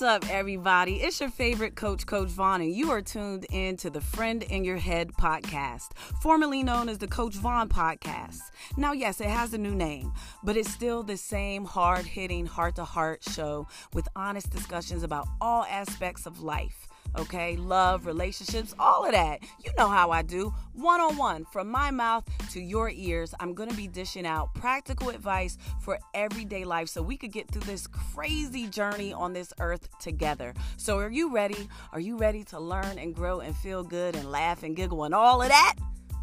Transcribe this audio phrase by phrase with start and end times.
[0.00, 1.02] What's up, everybody?
[1.02, 4.64] It's your favorite coach, Coach Vaughn, and you are tuned in to the Friend in
[4.64, 5.90] Your Head podcast,
[6.22, 8.40] formerly known as the Coach Vaughn podcast.
[8.78, 12.76] Now, yes, it has a new name, but it's still the same hard hitting, heart
[12.76, 17.56] to heart show with honest discussions about all aspects of life okay?
[17.56, 19.40] Love, relationships, all of that.
[19.64, 20.54] You know how I do.
[20.72, 25.10] One on one, from my mouth to your ears, I'm gonna be dishing out practical
[25.10, 29.88] advice for everyday life so we could get through this crazy journey on this earth
[29.98, 30.54] together.
[30.76, 31.68] So, are you ready?
[31.92, 35.14] Are you ready to learn and grow and feel good and laugh and giggle and
[35.14, 35.74] all of that?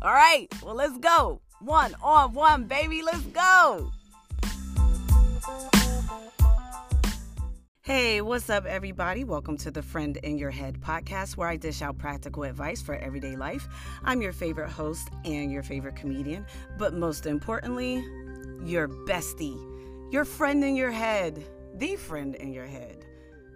[0.01, 1.41] All right, well, let's go.
[1.59, 3.91] One on one, baby, let's go.
[7.87, 9.23] Hey, what's up, everybody?
[9.23, 12.95] Welcome to the Friend in Your Head podcast, where I dish out practical advice for
[12.95, 13.65] everyday life.
[14.03, 16.45] I'm your favorite host and your favorite comedian,
[16.77, 18.05] but most importantly,
[18.61, 19.57] your bestie,
[20.11, 21.41] your friend in your head,
[21.75, 22.96] the friend in your head.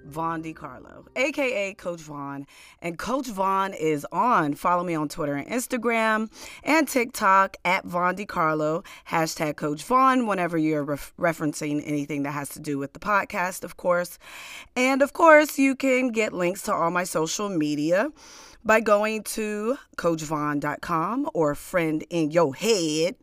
[0.06, 2.46] Vaughn DiCarlo, aka Coach Vaughn.
[2.82, 4.54] And Coach Vaughn is on.
[4.54, 6.30] Follow me on Twitter and Instagram
[6.64, 12.50] and TikTok at Vaughn DiCarlo, hashtag Coach Vaughn, whenever you're ref- referencing anything that has
[12.50, 14.18] to do with the podcast, of course.
[14.76, 18.10] And of course, you can get links to all my social media
[18.64, 23.16] by going to CoachVaughn.com or Friend in Your Head.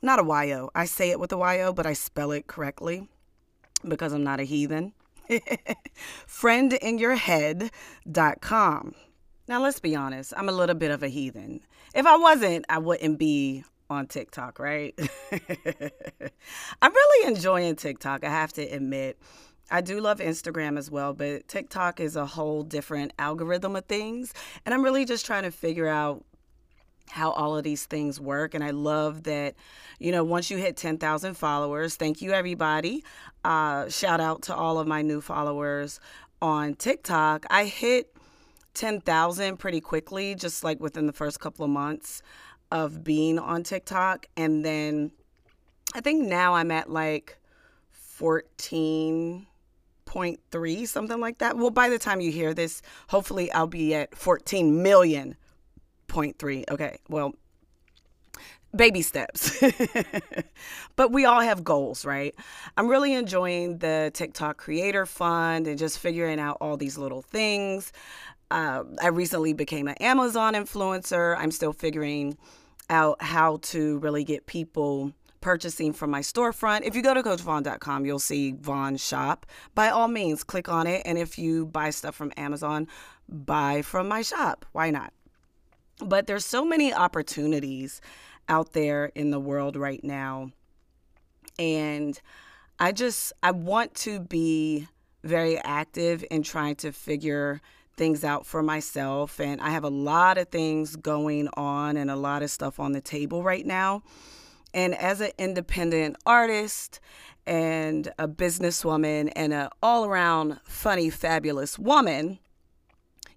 [0.00, 0.70] Not a YO.
[0.74, 3.08] I say it with a YO, but I spell it correctly
[3.86, 4.92] because I'm not a heathen.
[6.28, 8.94] friendinyourhead.com.
[9.48, 11.60] Now, let's be honest, I'm a little bit of a heathen.
[11.94, 14.94] If I wasn't, I wouldn't be on TikTok, right?
[16.82, 19.18] I'm really enjoying TikTok, I have to admit.
[19.70, 24.32] I do love Instagram as well, but TikTok is a whole different algorithm of things.
[24.64, 26.24] And I'm really just trying to figure out
[27.10, 28.54] how all of these things work.
[28.54, 29.54] And I love that,
[29.98, 33.04] you know, once you hit 10,000 followers, thank you, everybody.
[33.44, 36.00] Uh, shout out to all of my new followers
[36.40, 37.46] on TikTok.
[37.50, 38.14] I hit
[38.74, 42.22] 10,000 pretty quickly, just like within the first couple of months
[42.70, 44.26] of being on TikTok.
[44.36, 45.12] And then
[45.94, 47.38] I think now I'm at like
[48.18, 51.56] 14.3, something like that.
[51.56, 55.36] Well, by the time you hear this, hopefully I'll be at 14 million
[56.08, 56.64] 0.3.
[56.70, 57.34] Okay, well,
[58.74, 59.62] baby steps.
[60.96, 62.34] but we all have goals, right?
[62.76, 67.92] I'm really enjoying the TikTok Creator Fund and just figuring out all these little things.
[68.50, 71.36] Uh, I recently became an Amazon influencer.
[71.38, 72.36] I'm still figuring
[72.90, 76.82] out how to really get people purchasing from my storefront.
[76.82, 79.46] If you go to coachvaughn.com, you'll see Vaughn Shop.
[79.74, 81.02] By all means, click on it.
[81.04, 82.88] And if you buy stuff from Amazon,
[83.28, 84.66] buy from my shop.
[84.72, 85.12] Why not?
[86.00, 88.00] But there's so many opportunities
[88.48, 90.52] out there in the world right now.
[91.58, 92.18] And
[92.78, 94.88] I just I want to be
[95.24, 97.60] very active in trying to figure
[97.96, 102.16] things out for myself and I have a lot of things going on and a
[102.16, 104.04] lot of stuff on the table right now.
[104.72, 107.00] And as an independent artist
[107.46, 112.38] and a businesswoman and an all-around funny fabulous woman,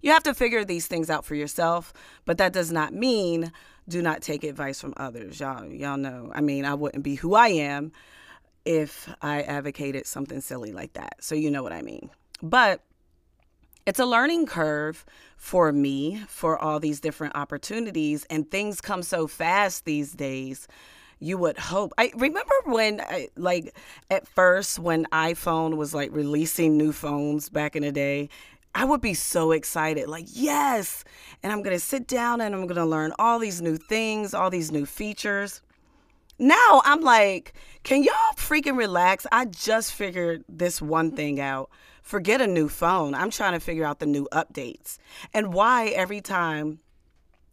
[0.02, 1.92] you have to figure these things out for yourself,
[2.24, 3.52] but that does not mean
[3.88, 5.40] do not take advice from others.
[5.40, 6.30] Y'all y'all know.
[6.34, 7.92] I mean, I wouldn't be who I am
[8.64, 11.16] if I advocated something silly like that.
[11.20, 12.10] So you know what I mean.
[12.42, 12.80] But
[13.86, 15.04] it's a learning curve
[15.36, 20.68] for me for all these different opportunities and things come so fast these days
[21.18, 23.74] you would hope i remember when I, like
[24.10, 28.28] at first when iphone was like releasing new phones back in the day
[28.74, 31.04] I would be so excited, like, yes.
[31.42, 34.32] And I'm going to sit down and I'm going to learn all these new things,
[34.32, 35.60] all these new features.
[36.38, 37.52] Now I'm like,
[37.84, 39.26] can y'all freaking relax?
[39.30, 41.70] I just figured this one thing out.
[42.02, 43.14] Forget a new phone.
[43.14, 44.98] I'm trying to figure out the new updates
[45.32, 46.80] and why every time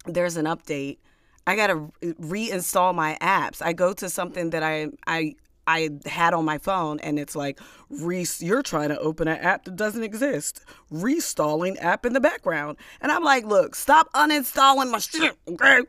[0.06, 0.97] there's an update,
[1.46, 3.62] I got to reinstall my apps.
[3.62, 5.35] I go to something that I I
[5.70, 9.66] I had on my phone and it's like, Re- you're trying to open an app
[9.66, 10.62] that doesn't exist.
[10.92, 12.78] Restalling app in the background.
[13.02, 15.82] And I'm like, look, stop uninstalling my shit, okay?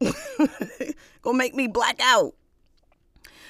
[1.22, 2.32] Gonna make me black out.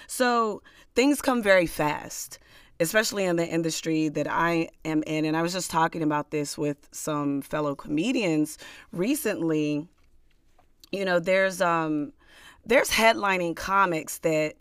[0.09, 0.63] So
[0.97, 2.41] things come very fast,
[2.81, 5.25] especially in the industry that I am in.
[5.25, 8.59] And I was just talking about this with some fellow comedians
[8.93, 9.87] recently.
[10.91, 12.13] You know, there's um
[12.65, 14.55] there's headlining comics that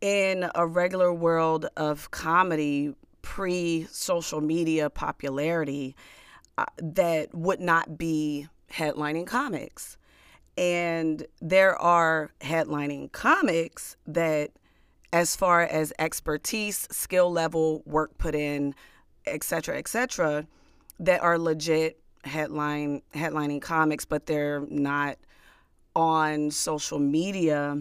[0.00, 5.96] in a regular world of comedy pre social media popularity
[6.58, 9.96] uh, that would not be headlining comics.
[10.56, 14.52] And there are headlining comics that,
[15.12, 18.74] as far as expertise, skill level, work put in,
[19.26, 20.46] et cetera, et cetera,
[20.98, 25.18] that are legit headline headlining comics, but they're not
[25.94, 27.78] on social media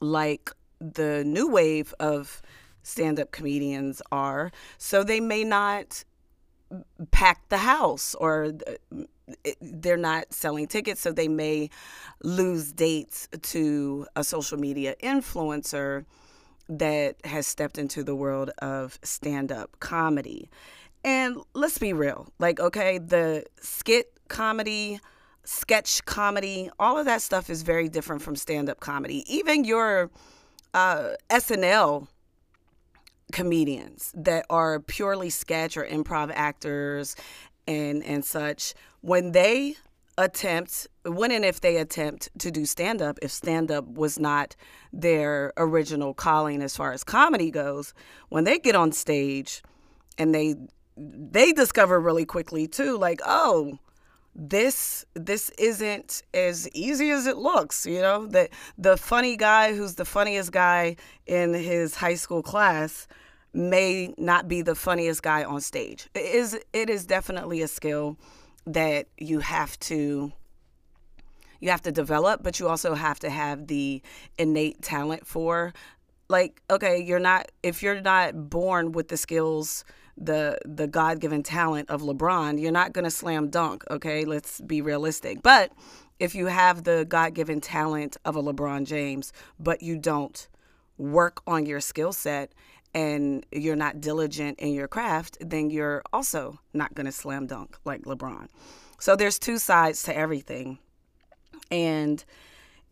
[0.00, 2.42] like the new wave of
[2.82, 4.50] stand-up comedians are.
[4.78, 6.04] So they may not
[7.10, 8.52] pack the house or
[9.60, 11.70] they're not selling tickets so they may
[12.22, 16.04] lose dates to a social media influencer
[16.68, 20.50] that has stepped into the world of stand-up comedy
[21.04, 25.00] and let's be real like okay the skit comedy
[25.44, 30.10] sketch comedy all of that stuff is very different from stand-up comedy even your
[30.74, 32.08] uh, snl
[33.32, 37.14] comedians that are purely sketch or improv actors
[37.66, 39.76] and and such when they
[40.16, 44.56] attempt when and if they attempt to do stand up if stand up was not
[44.92, 47.94] their original calling as far as comedy goes
[48.30, 49.62] when they get on stage
[50.16, 50.54] and they
[50.96, 53.78] they discover really quickly too like oh
[54.38, 58.26] this this isn't as easy as it looks you know?
[58.26, 60.96] That the funny guy who's the funniest guy
[61.26, 63.08] in his high school class
[63.52, 66.08] may not be the funniest guy on stage.
[66.14, 68.16] It is it is definitely a skill
[68.64, 70.32] that you have to
[71.60, 74.00] you have to develop but you also have to have the
[74.38, 75.72] innate talent for
[76.28, 79.84] like okay you're not if you're not born with the skills
[80.20, 84.24] the the god-given talent of LeBron, you're not going to slam dunk, okay?
[84.24, 85.42] Let's be realistic.
[85.42, 85.72] But
[86.18, 90.48] if you have the god-given talent of a LeBron James, but you don't
[90.96, 92.52] work on your skill set
[92.94, 97.76] and you're not diligent in your craft, then you're also not going to slam dunk
[97.84, 98.48] like LeBron.
[98.98, 100.78] So there's two sides to everything.
[101.70, 102.24] And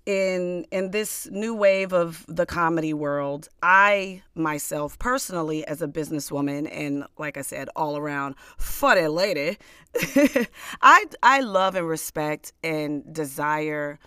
[0.07, 6.69] in in this new wave of the comedy world, I myself personally as a businesswoman
[6.73, 9.59] and like I said all around funny lady,
[10.81, 13.99] I I love and respect and desire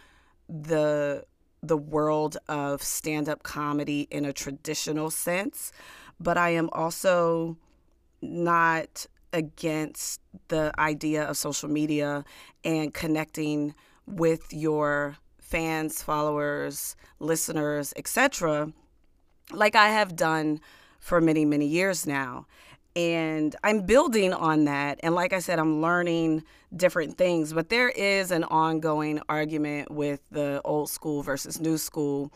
[0.48, 1.26] the
[1.62, 5.74] the world of stand-up comedy in a traditional sense,
[6.18, 7.58] but I am also
[8.22, 12.24] not against the idea of social media
[12.64, 13.76] and connecting
[14.08, 15.18] with your
[15.50, 18.72] fans, followers, listeners, etc.,
[19.52, 20.62] like I have done
[21.00, 22.46] for many, many years now.
[22.96, 25.00] And I'm building on that.
[25.02, 26.44] And like I said, I'm learning
[26.76, 32.32] different things, but there is an ongoing argument with the old school versus new school.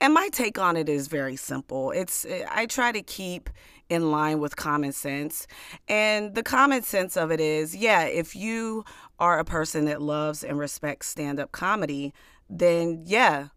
[0.00, 1.90] And my take on it is very simple.
[1.90, 3.48] It's I try to keep
[3.88, 5.46] in line with common sense.
[5.88, 8.84] And the common sense of it is, yeah, if you
[9.18, 12.12] are a person that loves and respects stand-up comedy,
[12.48, 13.48] then yeah,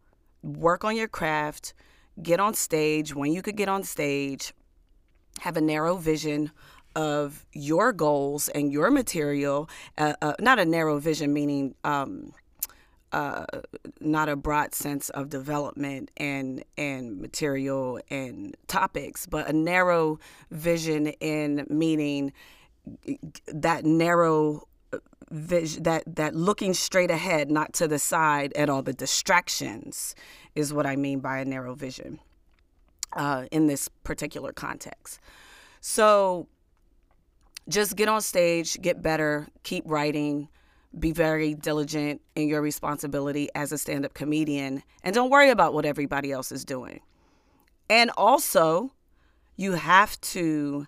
[0.42, 1.74] work on your craft,
[2.22, 4.54] get on stage when you could get on stage,
[5.42, 6.52] have a narrow vision
[6.96, 9.70] of your goals and your material.
[9.98, 12.34] Uh, uh, not a narrow vision, meaning um,
[13.12, 13.46] uh,
[14.00, 20.20] not a broad sense of development and and material and topics, but a narrow
[20.52, 22.34] vision in meaning
[23.48, 24.68] that narrow
[25.30, 28.82] that that looking straight ahead not to the side at all.
[28.82, 30.16] The distractions
[30.56, 32.20] is what i mean by a narrow vision
[33.14, 35.20] uh, in this particular context.
[35.82, 36.48] So
[37.68, 40.50] just get on stage get better keep writing
[40.98, 45.86] be very diligent in your responsibility as a stand-up comedian and don't worry about what
[45.86, 47.00] everybody else is doing.
[47.90, 48.92] And also
[49.56, 50.88] you have to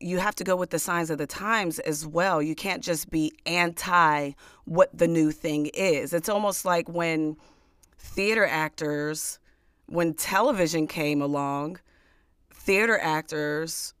[0.00, 2.40] you have to go with the signs of the times as well.
[2.40, 4.32] You can't just be anti
[4.64, 6.12] what the new thing is.
[6.14, 7.36] It's almost like when
[7.98, 9.38] theater actors,
[9.86, 11.80] when television came along,
[12.52, 13.92] theater actors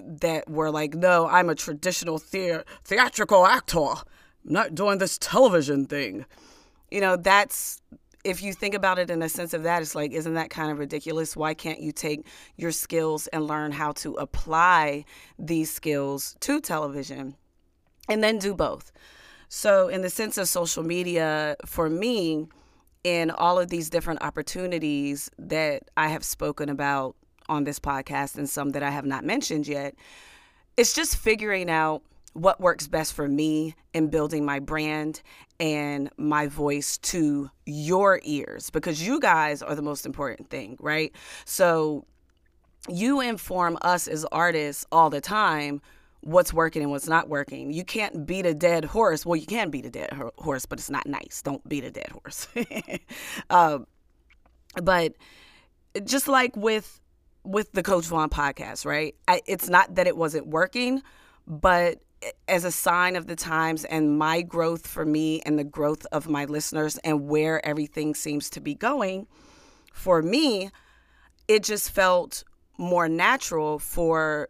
[0.00, 3.78] that were like, no, I'm a traditional the- theatrical actor.
[3.78, 4.04] I'm
[4.44, 6.26] not doing this television thing.
[6.90, 7.80] You know, that's
[8.26, 10.72] if you think about it in a sense of that, it's like, isn't that kind
[10.72, 11.36] of ridiculous?
[11.36, 15.04] Why can't you take your skills and learn how to apply
[15.38, 17.36] these skills to television
[18.08, 18.90] and then do both?
[19.48, 22.48] So, in the sense of social media, for me,
[23.04, 27.14] in all of these different opportunities that I have spoken about
[27.48, 29.94] on this podcast and some that I have not mentioned yet,
[30.76, 32.02] it's just figuring out
[32.32, 35.22] what works best for me in building my brand
[35.58, 41.12] and my voice to your ears because you guys are the most important thing, right?
[41.44, 42.04] So
[42.88, 45.80] you inform us as artists all the time
[46.20, 47.72] what's working and what's not working.
[47.72, 49.24] You can't beat a dead horse.
[49.24, 51.40] Well, you can beat a dead horse, but it's not nice.
[51.42, 52.48] Don't beat a dead horse.
[53.50, 53.78] uh,
[54.82, 55.14] but
[56.04, 57.00] just like with
[57.44, 59.14] with the Coach Vaughn podcast, right?
[59.28, 61.00] I, it's not that it wasn't working,
[61.46, 62.00] but
[62.48, 66.28] as a sign of the times and my growth for me and the growth of
[66.28, 69.26] my listeners and where everything seems to be going,
[69.92, 70.70] for me,
[71.48, 72.44] it just felt
[72.78, 74.48] more natural for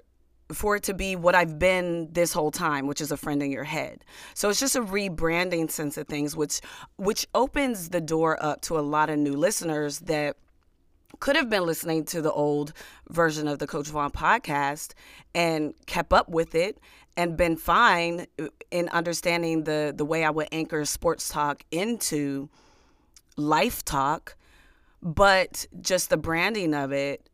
[0.52, 3.50] for it to be what I've been this whole time, which is a friend in
[3.50, 4.04] your head.
[4.34, 6.60] So it's just a rebranding sense of things, which
[6.96, 10.36] which opens the door up to a lot of new listeners that
[11.18, 12.72] could have been listening to the old
[13.10, 14.92] version of the Coach Vaughn podcast
[15.34, 16.78] and kept up with it
[17.16, 18.26] and been fine
[18.70, 22.48] in understanding the the way I would anchor sports talk into
[23.36, 24.36] life talk,
[25.02, 27.28] but just the branding of it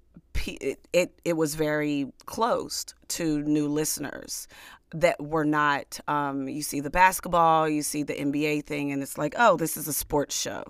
[0.47, 4.49] it, it, it was very closed to new listeners
[4.93, 9.17] that were not um, you see the basketball you see the nba thing and it's
[9.17, 10.65] like oh this is a sports show.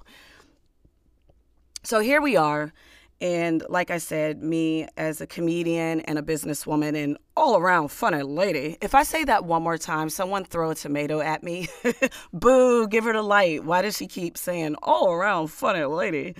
[1.84, 2.72] So here we are
[3.22, 8.22] and like i said me as a comedian and a businesswoman and all around funny
[8.22, 11.68] lady if i say that one more time someone throw a tomato at me
[12.32, 16.34] boo give her the light why does she keep saying all around funny lady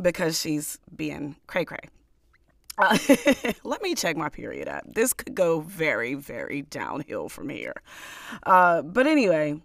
[0.00, 1.80] because she's being cray cray
[2.78, 2.96] uh,
[3.64, 4.84] let me check my period app.
[4.86, 7.72] This could go very, very downhill from here.
[8.42, 9.58] Uh, but anyway,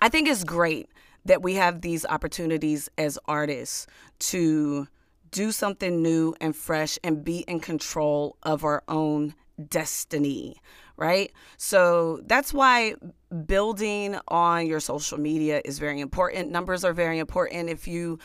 [0.00, 0.88] I think it's great
[1.26, 3.86] that we have these opportunities as artists
[4.18, 4.88] to
[5.32, 9.34] do something new and fresh and be in control of our own
[9.68, 10.56] destiny,
[10.96, 11.32] right?
[11.56, 12.94] So that's why
[13.46, 16.50] building on your social media is very important.
[16.50, 17.68] Numbers are very important.
[17.68, 18.18] If you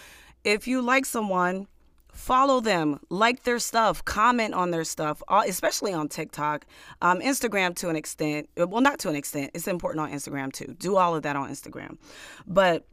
[0.43, 1.67] if you like someone,
[2.11, 6.65] follow them, like their stuff, comment on their stuff, especially on TikTok,
[7.01, 8.49] um, Instagram to an extent.
[8.55, 9.51] Well, not to an extent.
[9.53, 10.75] It's important on Instagram too.
[10.77, 11.97] Do all of that on Instagram,
[12.45, 12.85] but.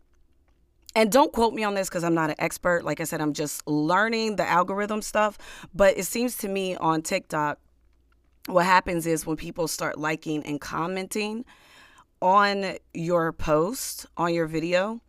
[0.94, 2.84] And don't quote me on this because I'm not an expert.
[2.84, 5.38] Like I said, I'm just learning the algorithm stuff.
[5.74, 7.58] But it seems to me on TikTok,
[8.46, 11.44] what happens is when people start liking and commenting
[12.20, 15.00] on your post, on your video,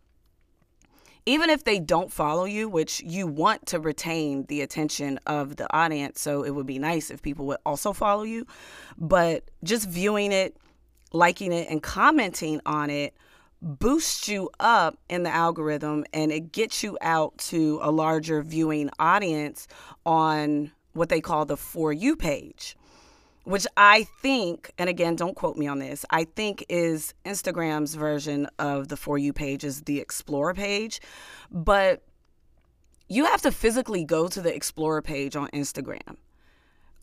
[1.24, 5.72] even if they don't follow you, which you want to retain the attention of the
[5.74, 8.46] audience, so it would be nice if people would also follow you,
[8.96, 10.56] but just viewing it,
[11.12, 13.14] liking it, and commenting on it
[13.66, 18.90] boosts you up in the algorithm and it gets you out to a larger viewing
[18.98, 19.66] audience
[20.04, 22.76] on what they call the For You page
[23.46, 28.48] which I think, and again, don't quote me on this, I think is Instagram's version
[28.58, 31.00] of the For You page is the Explore page.
[31.48, 32.02] But
[33.08, 36.16] you have to physically go to the Explorer page on Instagram.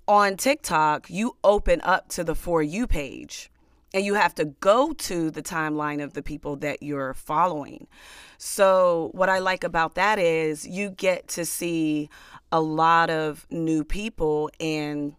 [0.05, 3.49] On TikTok, you open up to the For You page
[3.93, 7.87] and you have to go to the timeline of the people that you're following.
[8.37, 12.09] So, what I like about that is you get to see
[12.51, 15.15] a lot of new people and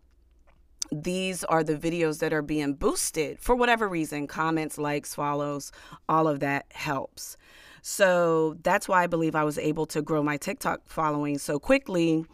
[0.93, 5.73] these are the videos that are being boosted for whatever reason comments, likes, follows,
[6.09, 7.37] all of that helps.
[7.83, 12.25] So that's why I believe I was able to grow my TikTok following so quickly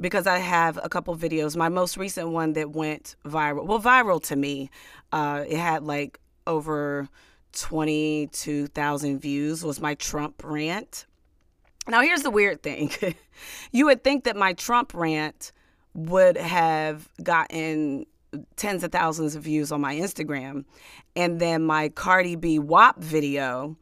[0.00, 1.56] because I have a couple videos.
[1.56, 4.70] My most recent one that went viral, well, viral to me,
[5.12, 7.08] uh, it had like over
[7.52, 11.06] 22,000 views, was my Trump rant.
[11.86, 12.90] Now, here's the weird thing
[13.72, 15.52] you would think that my Trump rant
[15.94, 18.04] would have gotten
[18.56, 20.64] tens of thousands of views on my Instagram.
[21.16, 23.76] And then my Cardi B WAP video,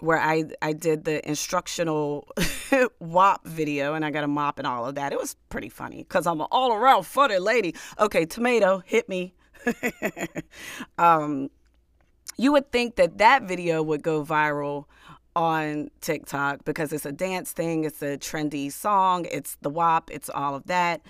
[0.00, 2.28] where I, I did the instructional
[3.00, 5.12] WAP video and I got a mop and all of that.
[5.12, 7.74] It was pretty funny because I'm an all around funny lady.
[7.98, 9.34] Okay, tomato, hit me.
[10.98, 11.50] um,
[12.36, 14.86] you would think that that video would go viral
[15.36, 20.30] on TikTok because it's a dance thing, it's a trendy song, it's the WAP, it's
[20.30, 21.02] all of that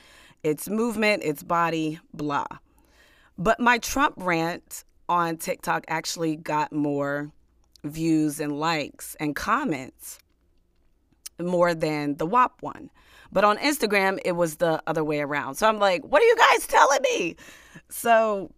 [0.44, 2.46] its movement, its body, blah.
[3.37, 7.32] But my Trump rant on TikTok actually got more
[7.82, 10.18] views and likes and comments
[11.40, 12.90] more than the WAP one.
[13.32, 15.56] But on Instagram, it was the other way around.
[15.56, 17.37] So I'm like, what are you guys telling me?
[17.96, 18.50] So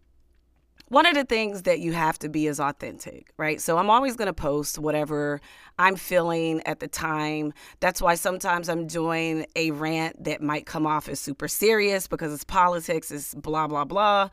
[0.89, 3.61] one of the things that you have to be is authentic, right?
[3.61, 5.43] So I'm always going to post whatever
[5.79, 7.53] I'm feeling at the time.
[7.81, 12.33] That's why sometimes I'm doing a rant that might come off as super serious because
[12.33, 14.31] it's politics, it's blah, blah, blah.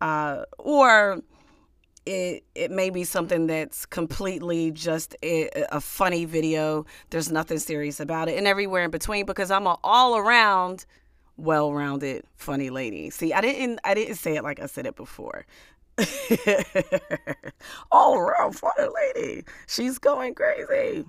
[0.00, 1.22] Uh, or
[2.04, 6.86] it, it may be something that's completely just a, a funny video.
[7.10, 10.86] There's nothing serious about it, and everywhere in between because I'm an all around
[11.36, 15.44] well-rounded funny lady see i didn't i didn't say it like i said it before
[17.90, 19.44] All around funny lady.
[19.66, 21.04] She's going crazy.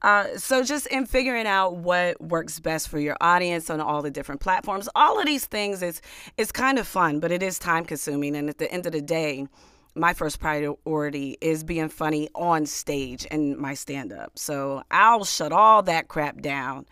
[0.00, 4.10] Uh, so just in figuring out what works best for your audience on all the
[4.10, 6.00] different platforms, all of these things is
[6.38, 8.36] is kind of fun, but it is time consuming.
[8.36, 9.46] And at the end of the day,
[9.94, 14.38] my first priority is being funny on stage and my stand up.
[14.38, 16.86] So I'll shut all that crap down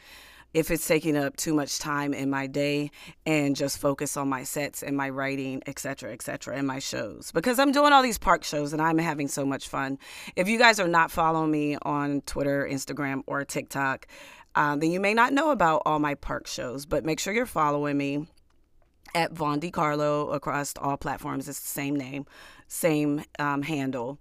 [0.53, 2.91] if it's taking up too much time in my day
[3.25, 7.31] and just focus on my sets and my writing, etc., etc., and my shows.
[7.33, 9.99] Because I'm doing all these park shows and I'm having so much fun.
[10.37, 14.07] If you guys are not following me on Twitter, Instagram, or TikTok,
[14.55, 17.47] um, then you may not know about all my park shows, but make sure you're
[17.47, 18.27] following me
[19.15, 21.49] at Vaughn DiCarlo across all platforms.
[21.49, 22.27] It's the same name,
[22.67, 24.19] same um, handle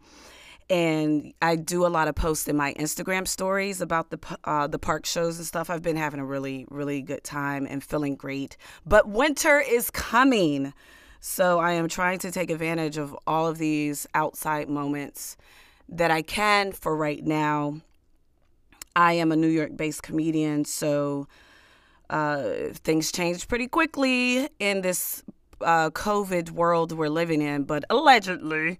[0.69, 4.79] and I do a lot of posts in my Instagram stories about the uh, the
[4.79, 5.69] park shows and stuff.
[5.69, 8.55] I've been having a really really good time and feeling great.
[8.85, 10.73] But winter is coming,
[11.19, 15.37] so I am trying to take advantage of all of these outside moments
[15.87, 17.81] that I can for right now.
[18.95, 21.27] I am a New York based comedian, so
[22.09, 25.23] uh, things change pretty quickly in this
[25.61, 27.63] uh, COVID world we're living in.
[27.63, 28.77] But allegedly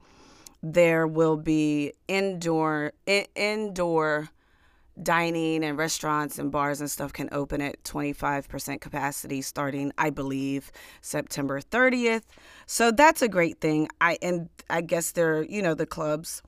[0.62, 4.30] there will be indoor in, indoor
[5.02, 10.72] dining and restaurants and bars and stuff can open at 25% capacity starting I believe
[11.02, 12.24] September 30th.
[12.66, 13.88] So that's a great thing.
[14.02, 16.42] I and I guess they're, you know, the clubs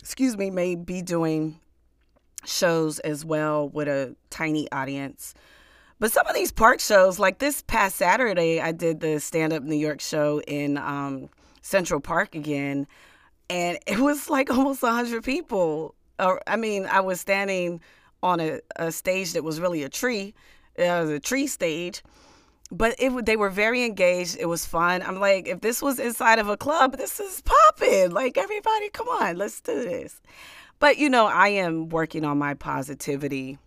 [0.00, 1.60] excuse me may be doing
[2.44, 5.34] shows as well with a tiny audience.
[6.00, 9.62] But some of these park shows, like this past Saturday, I did the stand up
[9.62, 11.28] New York show in um,
[11.60, 12.88] Central Park again
[13.52, 15.94] and it was like almost 100 people.
[16.18, 17.82] I mean, I was standing
[18.22, 20.32] on a, a stage that was really a tree.
[20.76, 22.02] It was a tree stage.
[22.70, 24.38] But it they were very engaged.
[24.40, 25.02] It was fun.
[25.02, 28.12] I'm like, if this was inside of a club, this is popping.
[28.12, 30.22] Like everybody, come on, let's do this.
[30.78, 33.58] But you know, I am working on my positivity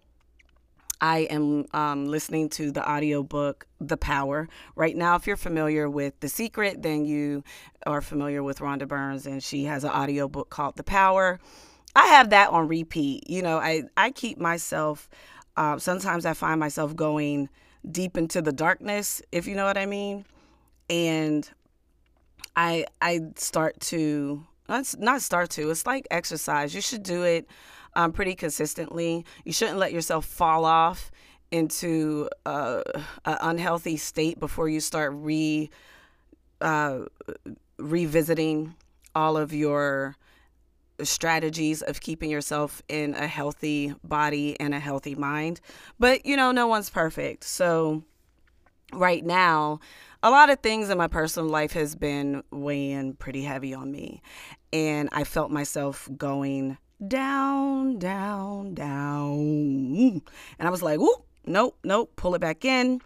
[1.02, 4.48] I am um, listening to the audiobook The Power.
[4.76, 7.44] Right now, if you're familiar with The Secret, then you
[7.86, 11.40] are familiar with Rhonda Burns, and she has an audiobook called The Power.
[11.96, 13.30] I have that on repeat.
[13.30, 15.10] You know, I, I keep myself,
[15.56, 17.50] uh, sometimes I find myself going
[17.90, 20.26] deep into the darkness, if you know what I mean.
[20.90, 21.50] And
[22.56, 26.74] I I start to, not start to, it's like exercise.
[26.76, 27.48] You should do it
[27.96, 29.26] um, pretty consistently.
[29.44, 31.12] You shouldn't let yourself fall off
[31.52, 32.82] into uh,
[33.26, 35.70] an unhealthy state before you start re
[36.62, 37.02] uh,
[37.78, 38.76] revisiting
[39.14, 40.16] all of your
[41.04, 45.60] strategies of keeping yourself in a healthy body and a healthy mind.
[46.00, 47.44] But you know, no one's perfect.
[47.44, 48.04] So
[48.94, 49.80] right now,
[50.24, 54.22] a lot of things in my personal life has been weighing pretty heavy on me.
[54.72, 60.22] And I felt myself going down, down, down.
[60.60, 63.02] And I was like, whoop, nope, nope, pull it back in.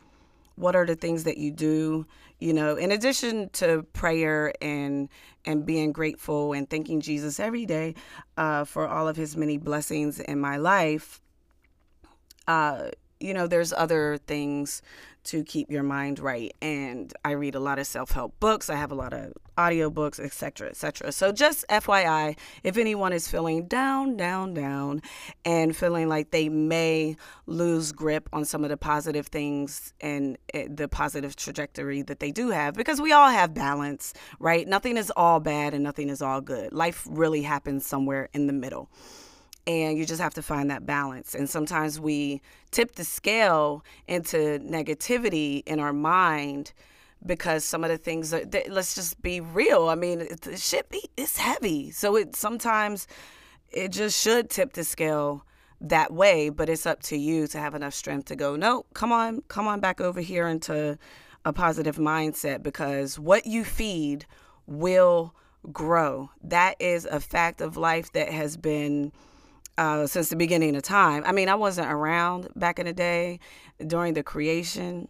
[0.56, 2.06] What are the things that you do?
[2.40, 5.10] You know, in addition to prayer and
[5.46, 7.96] and being grateful and thanking Jesus every day
[8.38, 11.22] uh, for all of His many blessings in my life.
[12.48, 14.82] Uh, you know, there's other things
[15.26, 16.54] to keep your mind right.
[16.62, 20.20] And I read a lot of self help books, I have a lot of audiobooks,
[20.20, 21.12] etc., etc.
[21.12, 25.02] So, just FYI, if anyone is feeling down, down, down,
[25.44, 30.68] and feeling like they may lose grip on some of the positive things and eh,
[30.70, 34.68] the positive trajectory that they do have, because we all have balance, right?
[34.68, 36.72] Nothing is all bad and nothing is all good.
[36.72, 38.90] Life really happens somewhere in the middle
[39.70, 41.36] and you just have to find that balance.
[41.36, 46.74] And sometimes we tip the scale into negativity in our mind
[47.24, 49.88] because some of the things are, let's just be real.
[49.88, 53.06] I mean, it, it should be it's heavy, so it sometimes
[53.72, 55.46] it just should tip the scale
[55.80, 56.50] that way.
[56.50, 58.56] But it's up to you to have enough strength to go.
[58.56, 60.98] No, come on, come on back over here into
[61.46, 64.26] a positive mindset because what you feed
[64.66, 65.36] will
[65.72, 66.32] grow.
[66.44, 69.12] That is a fact of life that has been
[69.80, 71.24] uh, since the beginning of time.
[71.26, 73.40] I mean, I wasn't around back in the day
[73.88, 75.08] during the creation.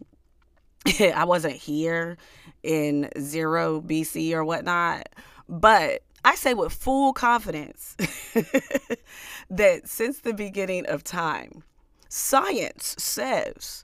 [1.00, 2.18] I wasn't here
[2.62, 5.10] in zero BC or whatnot.
[5.50, 7.98] But I say with full confidence
[9.50, 11.64] that since the beginning of time,
[12.08, 13.84] science says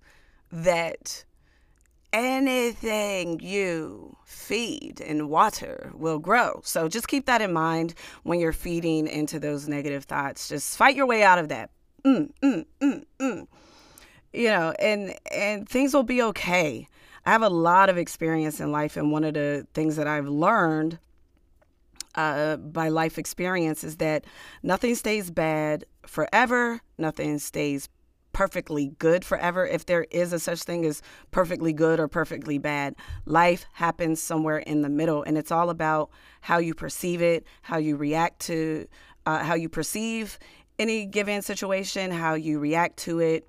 [0.51, 1.25] that
[2.15, 6.61] anything you feed and water will grow.
[6.63, 10.47] So just keep that in mind when you're feeding into those negative thoughts.
[10.47, 11.71] Just fight your way out of that.
[12.05, 13.47] Mm, mm, mm, mm.
[14.31, 16.87] You know, and and things will be okay.
[17.25, 20.27] I have a lot of experience in life, and one of the things that I've
[20.27, 20.99] learned
[22.15, 24.25] uh, by life experience is that
[24.63, 26.81] nothing stays bad forever.
[26.97, 27.89] Nothing stays
[28.35, 29.65] perfectly good forever.
[29.65, 32.93] If there is a such thing as perfectly good or perfectly bad,
[33.25, 36.09] life happens somewhere in the middle, and it's all about
[36.41, 38.89] how you perceive it, how you react to,
[39.25, 40.37] uh, how you perceive
[40.77, 43.47] any given situation, how you react to it.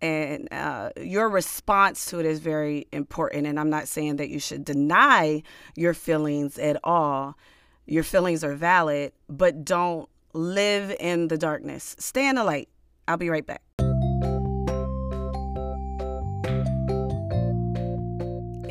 [0.00, 3.46] And uh, your response to it is very important.
[3.46, 5.42] And I'm not saying that you should deny
[5.76, 7.36] your feelings at all.
[7.84, 11.94] Your feelings are valid, but don't live in the darkness.
[11.98, 12.70] Stay in the light.
[13.06, 13.60] I'll be right back.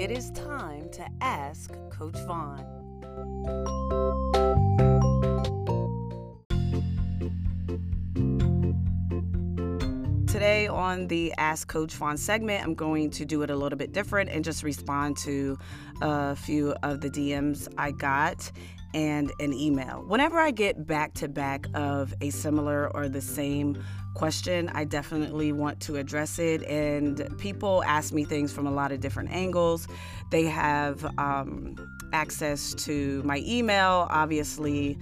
[0.03, 2.65] It is time to ask Coach Vaughn.
[10.27, 13.93] Today on the Ask Coach Vaughn segment, I'm going to do it a little bit
[13.93, 15.57] different and just respond to
[16.01, 18.51] a few of the DMs I got
[18.93, 20.03] and an email.
[20.07, 25.51] Whenever I get back to back of a similar or the same question, I definitely
[25.51, 26.63] want to address it.
[26.63, 29.87] And people ask me things from a lot of different angles.
[30.31, 31.75] They have um,
[32.13, 34.97] access to my email, obviously,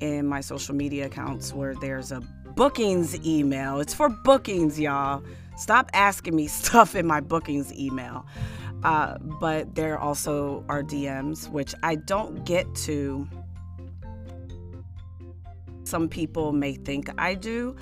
[0.00, 2.20] in my social media accounts where there's a
[2.56, 3.80] bookings email.
[3.80, 5.22] It's for bookings, y'all.
[5.56, 8.26] Stop asking me stuff in my bookings email.
[8.82, 13.26] Uh, but there also are DMs, which I don't get to.
[15.84, 17.76] Some people may think I do.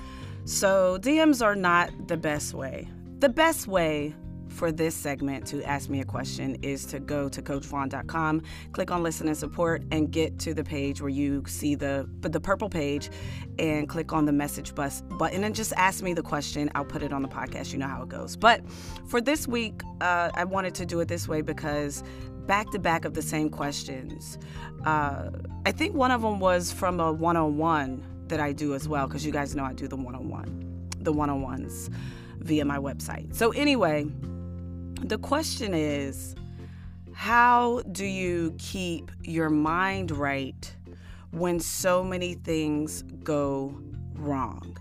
[0.44, 2.88] So, DMs are not the best way.
[3.20, 4.14] The best way
[4.54, 9.02] for this segment to ask me a question is to go to coachvaughn.com, click on
[9.02, 13.10] listen and support, and get to the page where you see the the purple page,
[13.58, 16.70] and click on the message bus button and just ask me the question.
[16.74, 17.72] I'll put it on the podcast.
[17.72, 18.36] You know how it goes.
[18.36, 18.62] But
[19.08, 22.02] for this week, uh, I wanted to do it this way because
[22.46, 24.38] back to back of the same questions.
[24.84, 25.30] Uh,
[25.66, 28.88] I think one of them was from a one on one that I do as
[28.88, 31.90] well, because you guys know I do the one on one, the one on ones
[32.38, 33.34] via my website.
[33.34, 34.06] So, anyway,
[35.02, 36.34] the question is
[37.12, 40.74] how do you keep your mind right
[41.30, 43.76] when so many things go
[44.14, 44.76] wrong?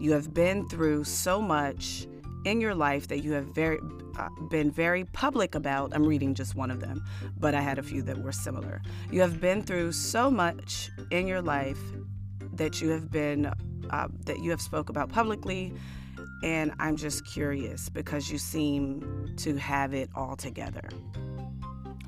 [0.00, 2.06] You have been through so much
[2.44, 3.78] in your life that you have very
[4.18, 5.94] uh, been very public about.
[5.94, 7.04] I'm reading just one of them,
[7.38, 8.80] but I had a few that were similar.
[9.10, 11.80] You have been through so much in your life
[12.54, 13.46] that you have been
[13.90, 15.72] uh, that you have spoke about publicly
[16.42, 20.88] and I'm just curious because you seem to have it all together.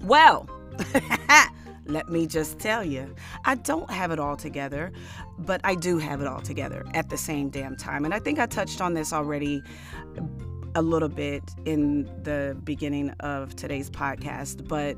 [0.03, 0.49] Well,
[1.87, 3.15] let me just tell you,
[3.45, 4.93] I don't have it all together,
[5.39, 8.05] but I do have it all together at the same damn time.
[8.05, 9.63] And I think I touched on this already
[10.75, 14.97] a little bit in the beginning of today's podcast, but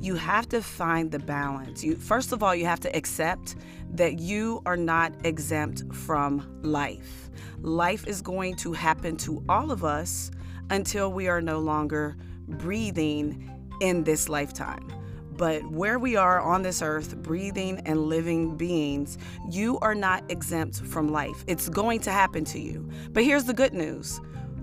[0.00, 1.84] you have to find the balance.
[1.84, 3.56] You first of all, you have to accept
[3.92, 7.23] that you are not exempt from life.
[7.64, 10.30] Life is going to happen to all of us
[10.68, 12.14] until we are no longer
[12.46, 13.50] breathing
[13.80, 14.86] in this lifetime.
[15.32, 19.16] But where we are on this earth, breathing and living beings,
[19.50, 21.42] you are not exempt from life.
[21.46, 22.86] It's going to happen to you.
[23.12, 24.20] But here's the good news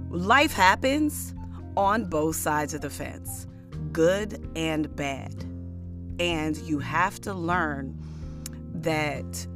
[0.10, 1.34] life happens
[1.76, 3.48] on both sides of the fence
[3.92, 5.44] good and bad.
[6.20, 8.00] And you have to learn
[8.76, 9.48] that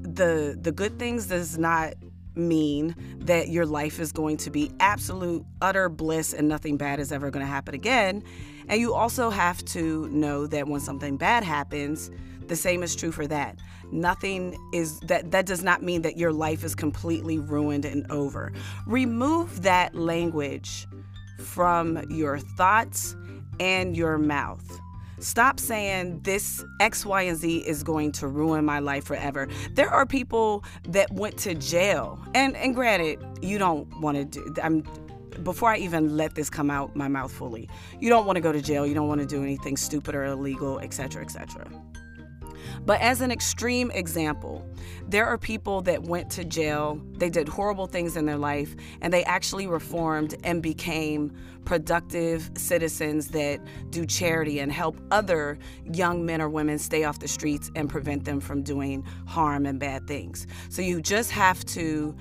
[0.00, 1.92] the the good things does not
[2.36, 7.12] mean that your life is going to be absolute utter bliss and nothing bad is
[7.12, 8.22] ever going to happen again.
[8.68, 12.10] And you also have to know that when something bad happens,
[12.46, 13.58] the same is true for that.
[13.90, 18.52] Nothing is that that does not mean that your life is completely ruined and over.
[18.86, 20.86] Remove that language
[21.38, 23.16] from your thoughts
[23.60, 24.80] and your mouth.
[25.24, 29.48] Stop saying this X, Y, and Z is going to ruin my life forever.
[29.72, 34.54] There are people that went to jail, and and granted, you don't want to do.
[34.62, 34.82] I'm
[35.42, 37.70] before I even let this come out my mouth fully.
[38.00, 38.86] You don't want to go to jail.
[38.86, 41.70] You don't want to do anything stupid or illegal, etc., etc.
[42.84, 44.66] But as an extreme example,
[45.08, 49.12] there are people that went to jail, they did horrible things in their life, and
[49.12, 51.32] they actually reformed and became
[51.64, 53.60] productive citizens that
[53.90, 55.58] do charity and help other
[55.92, 59.80] young men or women stay off the streets and prevent them from doing harm and
[59.80, 60.46] bad things.
[60.68, 62.14] So you just have to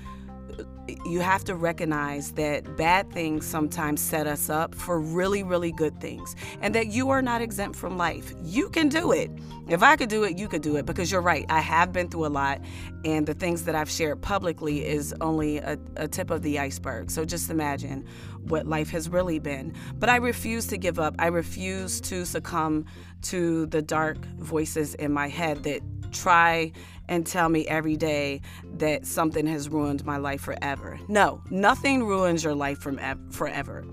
[1.05, 5.99] you have to recognize that bad things sometimes set us up for really, really good
[6.01, 8.33] things, and that you are not exempt from life.
[8.43, 9.31] You can do it.
[9.69, 11.45] If I could do it, you could do it because you're right.
[11.49, 12.59] I have been through a lot,
[13.05, 17.09] and the things that I've shared publicly is only a, a tip of the iceberg.
[17.09, 18.05] So just imagine
[18.43, 19.73] what life has really been.
[19.95, 21.15] But I refuse to give up.
[21.17, 22.85] I refuse to succumb
[23.23, 25.81] to the dark voices in my head that
[26.13, 26.71] try
[27.09, 28.41] and tell me every day
[28.77, 30.99] that something has ruined my life forever.
[31.07, 33.83] No, nothing ruins your life from ev- forever.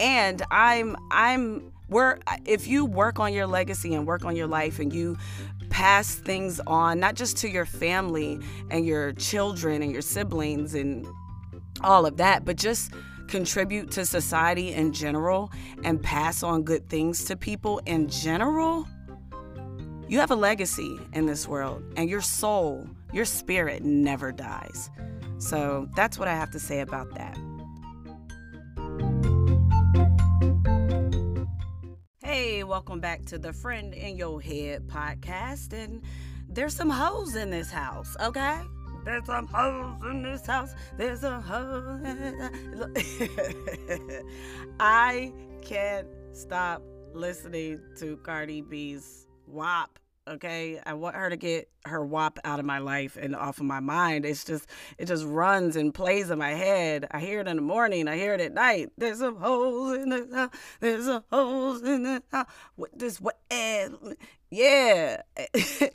[0.00, 4.78] And I'm I'm we're if you work on your legacy and work on your life
[4.78, 5.16] and you
[5.70, 8.38] pass things on not just to your family
[8.70, 11.06] and your children and your siblings and
[11.82, 12.92] all of that, but just
[13.26, 15.50] contribute to society in general
[15.82, 18.86] and pass on good things to people in general,
[20.08, 24.90] you have a legacy in this world and your soul, your spirit never dies.
[25.38, 27.38] So that's what I have to say about that.
[32.22, 35.72] Hey, welcome back to the Friend in Your Head podcast.
[35.72, 36.02] And
[36.48, 38.60] there's some hoes in this house, okay?
[39.04, 40.74] There's some hoes in this house.
[40.98, 42.00] There's a hole.
[44.80, 46.82] I can't stop
[47.14, 49.98] listening to Cardi B's WAP.
[50.26, 53.66] Okay, I want her to get her WAP out of my life and off of
[53.66, 54.24] my mind.
[54.24, 57.06] It's just, it just runs and plays in my head.
[57.10, 58.08] I hear it in the morning.
[58.08, 58.90] I hear it at night.
[58.96, 60.50] There's some holes in the house.
[60.80, 62.46] There's some holes in the house.
[62.76, 63.20] What this?
[63.20, 63.38] What?
[63.50, 63.90] Eh,
[64.50, 65.20] yeah.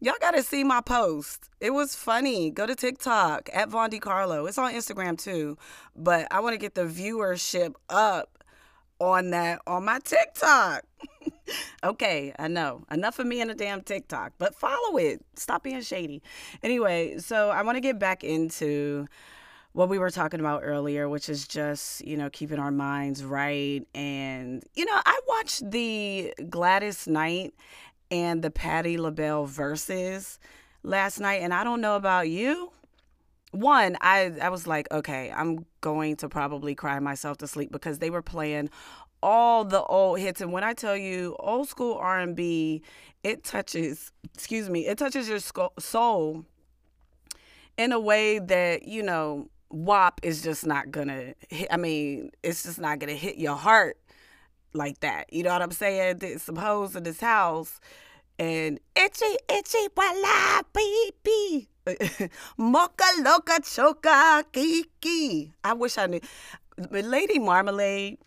[0.00, 1.48] Y'all gotta see my post.
[1.60, 2.50] It was funny.
[2.50, 4.46] Go to TikTok at Vaughn Carlo.
[4.46, 5.56] It's on Instagram too.
[5.94, 8.35] But I want to get the viewership up
[9.00, 10.84] on that on my TikTok.
[11.84, 12.84] okay, I know.
[12.90, 15.24] Enough of me and a damn TikTok, but follow it.
[15.36, 16.22] Stop being shady.
[16.62, 19.06] Anyway, so I want to get back into
[19.72, 23.86] what we were talking about earlier, which is just, you know, keeping our minds right.
[23.94, 27.52] And, you know, I watched the Gladys Knight
[28.10, 30.38] and the Patti LaBelle Verzuz
[30.82, 32.70] last night, and I don't know about you.
[33.56, 37.98] One, I I was like, okay, I'm going to probably cry myself to sleep because
[37.98, 38.70] they were playing
[39.22, 42.82] all the old hits, and when I tell you old school R&B,
[43.22, 45.40] it touches, excuse me, it touches your
[45.78, 46.44] soul
[47.78, 51.34] in a way that you know WAP is just not gonna.
[51.48, 53.98] Hit, I mean, it's just not gonna hit your heart
[54.74, 55.32] like that.
[55.32, 56.20] You know what I'm saying?
[56.38, 57.80] Some hoes in this house
[58.38, 61.68] and itchy, itchy, voila, baby.
[62.56, 65.52] Mocha loca choca kiki.
[65.62, 66.20] I wish I knew.
[66.90, 68.18] Lady Marmalade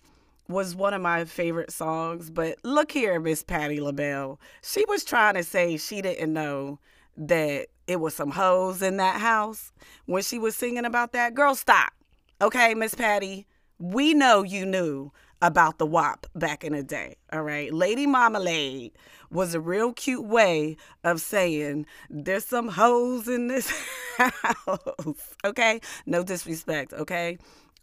[0.47, 4.39] was one of my favorite songs, but look here, Miss Patti LaBelle.
[4.63, 6.79] She was trying to say she didn't know
[7.17, 9.71] that it was some hoes in that house
[10.05, 11.35] when she was singing about that.
[11.35, 11.93] Girl, stop.
[12.41, 13.45] Okay, Miss Patti,
[13.77, 15.11] we know you knew
[15.41, 17.15] about the WAP back in the day.
[17.32, 17.73] All right.
[17.73, 18.91] Lady Marmalade
[19.32, 23.71] was a real cute way of saying there's some hoes in this
[24.17, 25.36] house.
[25.45, 25.80] Okay.
[26.06, 26.93] No disrespect.
[26.93, 27.38] Okay.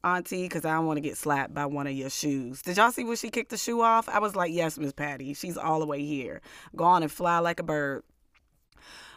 [0.04, 2.62] Auntie, because I don't want to get slapped by one of your shoes.
[2.62, 4.08] Did y'all see when she kicked the shoe off?
[4.08, 5.34] I was like, yes, Miss Patti.
[5.34, 6.42] She's all the way here.
[6.76, 8.04] Go on and fly like a bird.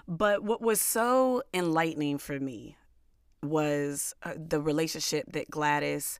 [0.08, 2.76] But what was so enlightening for me
[3.44, 6.20] was uh, the relationship that Gladys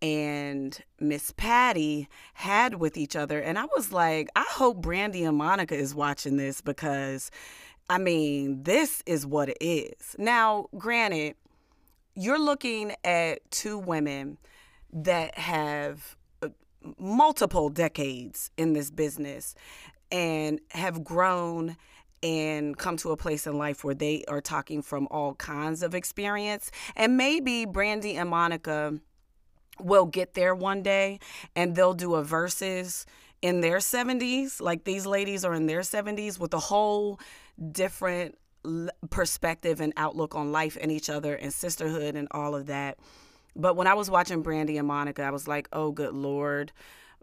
[0.00, 3.40] and Miss Patti had with each other.
[3.40, 7.30] And I was like, I hope Brandy and Monica is watching this because,
[7.90, 10.14] I mean, this is what it is.
[10.18, 11.36] Now, granted,
[12.14, 14.38] you're looking at two women
[14.92, 16.48] that have uh,
[16.98, 19.54] multiple decades in this business
[20.10, 21.76] and have grown
[22.22, 25.94] and come to a place in life where they are talking from all kinds of
[25.94, 26.70] experience.
[26.96, 28.98] And maybe Brandy and Monica
[29.80, 31.18] will get there one day
[31.54, 33.04] and they'll do a Verzuz
[33.42, 37.20] in their 70s like these ladies are in their 70s with a whole
[37.72, 38.36] different
[39.10, 42.98] perspective and outlook on life and each other and sisterhood and all of that.
[43.56, 46.72] But when i was watching brandy and monica i was like oh good lord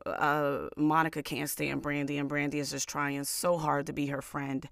[0.05, 4.21] uh, Monica can't stand Brandy, and Brandy is just trying so hard to be her
[4.21, 4.67] friend.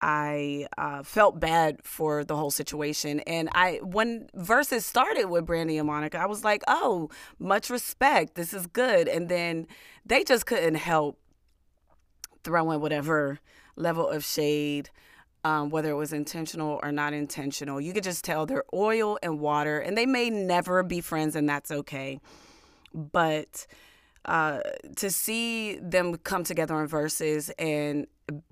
[0.00, 5.78] I uh, felt bad for the whole situation, and I when Verzuz started with Brandy
[5.78, 8.34] and Monica, I was like, "Oh, much respect.
[8.34, 9.66] This is good." And then
[10.04, 11.18] they just couldn't help
[12.44, 13.40] throwing whatever
[13.76, 14.90] level of shade.
[15.44, 19.38] Um, whether it was intentional or not intentional, you could just tell they're oil and
[19.38, 22.18] water, and they may never be friends, and that's okay.
[22.92, 23.66] But
[24.26, 24.60] uh,
[24.96, 28.06] to see them come together on Verzuz and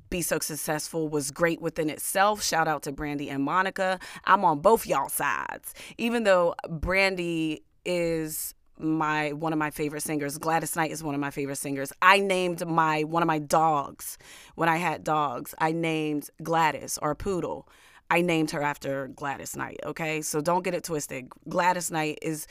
[0.09, 2.43] be so successful was great within itself.
[2.43, 3.99] Shout out to Brandy and Monica.
[4.25, 5.75] I'm on both y'all sides.
[5.99, 10.39] Even though Brandy is my one of my favorite singers.
[10.39, 11.93] Gladys Knight is one of my favorite singers.
[12.03, 14.19] I named my one of my dogs
[14.57, 15.55] when I had dogs.
[15.59, 17.69] I named Gladys or Poodle
[18.14, 20.22] I named her after Gladys Knight, okay?
[20.22, 21.29] So don't get it twisted.
[21.48, 22.46] Gladys Knight is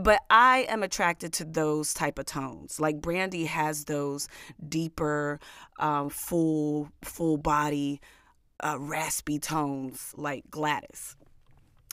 [0.00, 2.78] but I am attracted to those type of tones.
[2.78, 4.28] Like Brandy has those
[4.68, 5.40] deeper
[5.78, 8.02] um, full full body
[8.60, 11.16] uh, raspy tones like Gladys.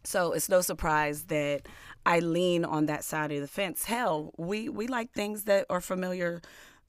[0.04, 1.70] So it's no surprise that
[2.06, 3.86] I lean on that side of the fence.
[3.86, 6.42] Hell, we we like things that are familiar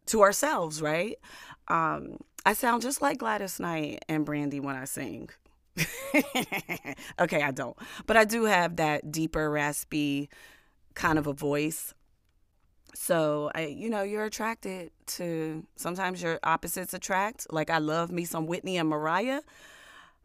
[0.07, 1.17] to ourselves, right?
[1.69, 5.31] Um, I sound just like Gladys Knight and Brandy when I sing.
[7.21, 10.29] okay, I don't, but I do have that deeper, raspy
[10.95, 11.93] kind of a voice.
[12.95, 15.67] So I, you know, you're attracted to.
[15.77, 17.53] Sometimes your opposites attract.
[17.53, 19.41] Like I love me some Whitney and Mariah,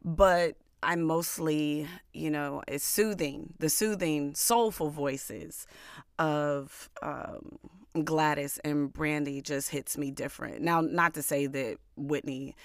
[0.04, 5.68] but I'm mostly, you know, it's soothing, the soothing, soulful voices
[6.18, 7.60] of um,
[8.04, 10.62] Gladys and Brandy just hits me different.
[10.62, 12.56] Now, not to say that Whitney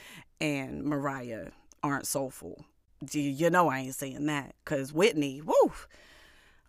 [0.40, 1.48] and Mariah
[1.82, 2.64] aren't soulful.
[3.12, 5.72] You know, I ain't saying that because Whitney, woo,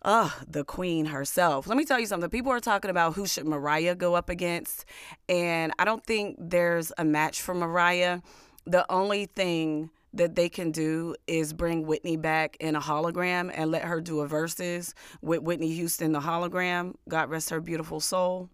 [0.02, 1.66] uh, the queen herself.
[1.66, 2.30] Let me tell you something.
[2.30, 4.84] People are talking about who should Mariah go up against,
[5.28, 8.20] and I don't think there's a match for Mariah.
[8.66, 13.70] The only thing that they can do is bring Whitney back in a hologram and
[13.70, 16.94] let her do a Verzuz with Whitney Houston, the hologram.
[17.08, 18.48] God rest her beautiful soul.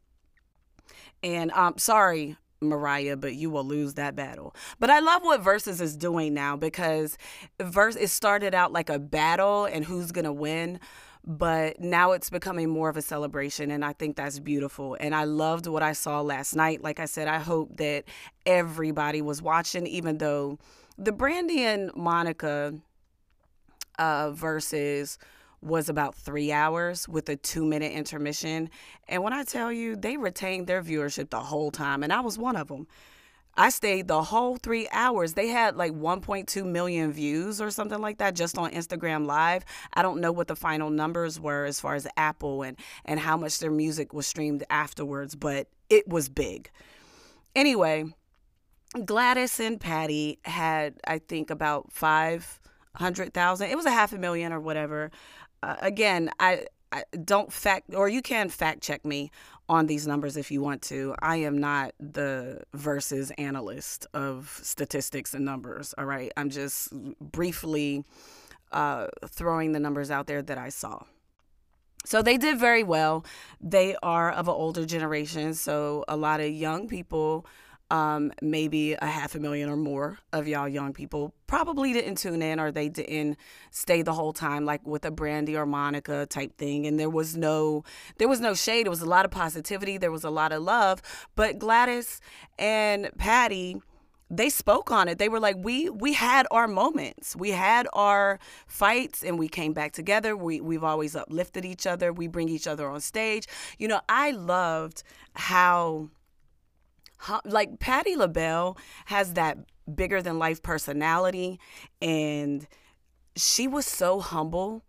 [1.23, 4.55] And I'm um, sorry, Mariah, but you will lose that battle.
[4.79, 7.19] But I love what Verzuz is doing now because
[7.61, 10.81] verse it started out like a battle and who's gonna win.
[11.25, 14.97] But now it's becoming more of a celebration, and I think that's beautiful.
[14.99, 16.83] And I loved what I saw last night.
[16.83, 18.05] Like I said, I hope that
[18.45, 20.59] everybody was watching, even though
[20.99, 22.75] the Brandy and Monica
[23.99, 25.17] uh, Verzuz
[25.63, 28.69] was about three hours with a two minute intermission.
[29.09, 32.39] And when I tell you, they retained their viewership the whole time, and I was
[32.39, 32.87] one of them.
[33.55, 35.35] I stayed the whole three hours.
[35.35, 39.65] They had like 1.2 million views or something like that just on Instagram Live.
[39.93, 43.37] I don't know what the final numbers were as far as Apple and, and how
[43.37, 46.71] much their music was streamed afterwards, but it was big.
[47.55, 48.07] Anyway,
[49.05, 53.69] Gladys and Patti had, I think, about 500,000.
[53.69, 55.11] It was a half a million or whatever.
[55.63, 59.31] Uh, again, I, I don't fact, or you can fact check me
[59.69, 61.15] on these numbers if you want to.
[61.21, 65.95] I am not the Verzuz analyst of statistics and numbers.
[65.97, 66.33] All right.
[66.37, 68.05] I'm just briefly
[68.73, 71.05] uh, throwing the numbers out there that I saw.
[72.05, 73.25] So they did very well.
[73.61, 75.55] They are of an older generation.
[75.55, 77.47] So a lot of young people
[77.93, 82.41] um, maybe a half a million or more of y'all young people probably didn't tune
[82.41, 83.37] in or they didn't
[83.71, 86.87] stay the whole time like with a brandy or monica type thing.
[86.87, 87.85] And there was no
[88.17, 88.87] there was no shade.
[88.87, 89.99] It was a lot of positivity.
[89.99, 91.03] There was a lot of love.
[91.37, 92.23] But gladys
[92.59, 93.77] and patti
[94.31, 95.19] they spoke on it.
[95.19, 97.37] They were like we we had our moments.
[97.37, 100.35] We had our fights and we came back together.
[100.35, 102.11] We we've always uplifted each other.
[102.11, 103.47] We bring each other on stage.
[103.79, 105.03] You know i loved
[105.35, 106.09] how
[107.45, 109.59] like Patti LaBelle has that
[109.93, 111.59] bigger than life personality
[112.01, 112.67] and
[113.37, 114.85] she was so humble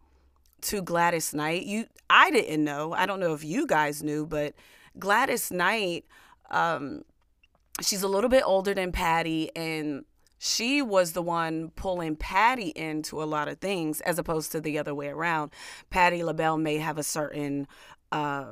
[0.62, 1.64] to Gladys Knight.
[1.64, 2.94] You I didn't know.
[2.94, 4.54] I don't know if you guys knew, but
[4.98, 6.06] Gladys Knight
[6.52, 7.04] um
[7.82, 10.06] she's a little bit older than Patti and
[10.38, 14.78] she was the one pulling Patti into a lot of things as opposed to the
[14.78, 15.52] other way around.
[15.90, 17.66] Patti LaBelle may have a certain
[18.12, 18.52] uh,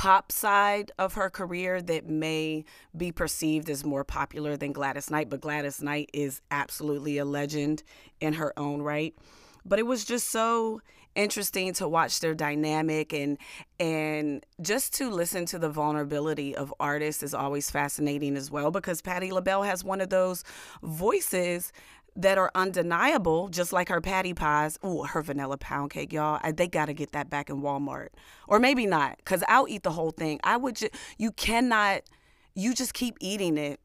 [0.00, 2.64] pop side of her career that may
[2.96, 7.82] be perceived as more popular than Gladys Knight, but Gladys Knight is absolutely a legend
[8.18, 9.14] in her own right.
[9.62, 10.80] But it was just so
[11.14, 13.36] interesting to watch their dynamic and
[13.78, 19.02] and just to listen to the vulnerability of artists is always fascinating as well because
[19.02, 20.44] Patti LaBelle has one of those
[20.82, 21.72] voices
[22.16, 24.78] that are undeniable, just like her Patti pies.
[24.82, 26.40] Oh, her vanilla pound cake, y'all.
[26.42, 28.08] I, they got to get that back in Walmart.
[28.48, 30.40] Or maybe not, because I'll eat the whole thing.
[30.44, 32.02] I would just, you cannot,
[32.54, 33.80] you just keep eating it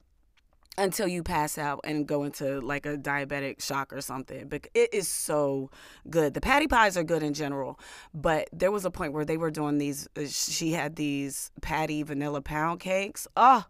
[0.77, 4.49] until you pass out and go into like a diabetic shock or something.
[4.49, 5.69] But it is so
[6.09, 6.33] good.
[6.33, 7.79] The Patti pies are good in general,
[8.13, 12.03] but there was a point where they were doing these, uh, she had these Patti
[12.03, 13.27] vanilla pound cakes.
[13.37, 13.65] Oh,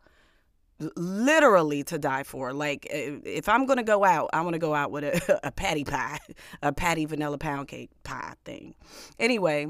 [0.80, 2.54] literally to die for.
[2.54, 5.84] Like if I'm gonna go out, I want to go out with a, a Patti
[5.84, 6.20] pie,
[6.62, 8.76] a Patti vanilla pound cake pie thing.
[9.20, 9.68] Anyway,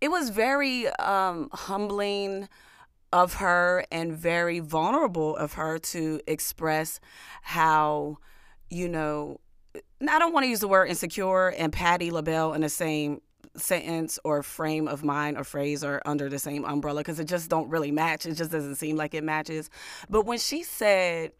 [0.00, 2.48] it was very um, humbling
[3.12, 7.00] of her and very vulnerable of her to express
[7.42, 8.18] how,
[8.70, 9.40] you know,
[10.08, 13.20] I don't want to use the word insecure and Patti LaBelle in the same
[13.56, 17.50] sentence or frame of mind or phrase are under the same umbrella because it just
[17.50, 18.26] don't really match.
[18.26, 19.70] It just doesn't seem like it matches.
[20.08, 21.32] But when she said,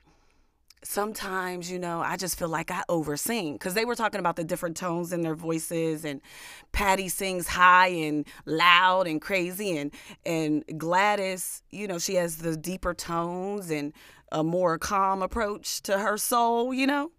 [0.83, 4.43] sometimes you know i just feel like i oversing because they were talking about the
[4.43, 6.23] different tones in their voices and
[6.73, 9.93] patti sings high and loud and crazy and
[10.25, 13.93] and gladys you know she has the deeper tones and
[14.33, 17.11] a more calm approach to her soul you know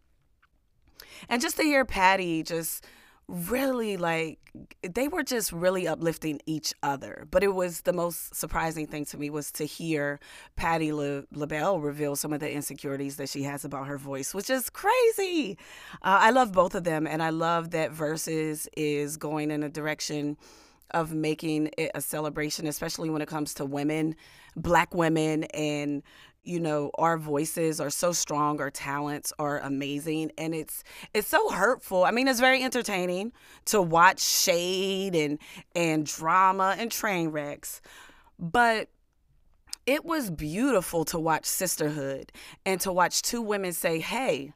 [1.29, 2.85] And just to hear Patti just
[3.27, 4.39] really like
[4.81, 9.17] they were just really uplifting each other but it was the most surprising thing to
[9.17, 10.19] me was to hear
[10.55, 14.49] patti Le- labelle reveal some of the insecurities that she has about her voice which
[14.49, 15.57] is crazy.
[16.01, 19.69] Uh, i love both of them and i love that Verzuz is going in a
[19.69, 20.37] direction
[20.91, 24.15] of making it a celebration especially when it comes to women
[24.55, 26.03] black women and
[26.43, 30.83] you know our voices are so strong our talents are amazing and it's
[31.13, 32.03] it's so hurtful.
[32.03, 33.31] I mean it's very entertaining
[33.65, 35.39] to watch shade and
[35.75, 37.81] and drama and train wrecks
[38.39, 38.89] but
[39.85, 42.31] it was beautiful to watch sisterhood
[42.65, 44.53] and to watch two women say hey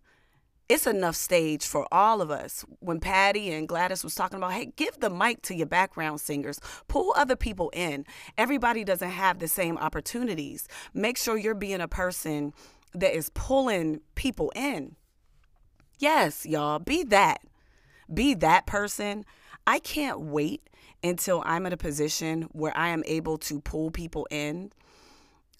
[0.67, 2.65] it's enough stage for all of us.
[2.79, 6.59] When Patti and Gladys was talking about, hey, give the mic to your background singers,
[6.87, 8.05] pull other people in.
[8.37, 10.67] Everybody doesn't have the same opportunities.
[10.93, 12.53] Make sure you're being a person
[12.93, 14.95] that is pulling people in.
[15.99, 17.41] Yes, y'all, be that.
[18.11, 19.23] Be that person.
[19.67, 20.69] I can't wait
[21.03, 24.71] until I'm in a position where I am able to pull people in.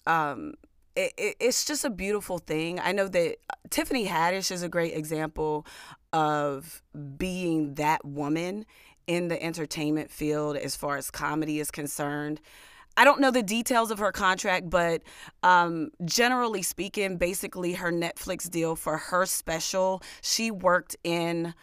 [0.06, 0.54] Um,
[0.96, 2.80] it, it, it's just a beautiful thing.
[2.80, 5.66] I know that uh, Tiffany Haddish is a great example
[6.12, 6.82] of
[7.16, 8.64] being that woman
[9.06, 12.40] in the entertainment field as far as comedy is concerned.
[12.96, 15.02] I don't know the details of her contract, but
[15.42, 21.54] um, generally speaking, basically her Netflix deal for her special, she worked in